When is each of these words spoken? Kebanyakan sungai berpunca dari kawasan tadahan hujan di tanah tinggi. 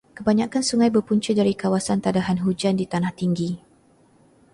Kebanyakan 0.17 0.63
sungai 0.69 0.89
berpunca 0.95 1.29
dari 1.39 1.53
kawasan 1.63 1.99
tadahan 2.05 2.39
hujan 2.45 2.73
di 2.81 2.85
tanah 2.93 3.11
tinggi. 3.19 3.49